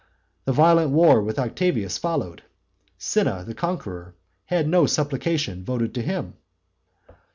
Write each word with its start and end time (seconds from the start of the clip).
The 0.45 0.51
violent 0.51 0.89
war 0.89 1.21
with 1.21 1.37
Octavius 1.37 1.99
followed. 1.99 2.41
Cinna 2.97 3.43
the 3.45 3.53
conqueror 3.53 4.15
had 4.45 4.67
no 4.67 4.87
supplication 4.87 5.63
voted 5.63 5.93
to 5.93 6.01
him. 6.01 6.33